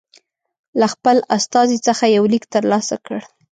[0.79, 3.19] له خپل استازي څخه یو لیک ترلاسه کړ.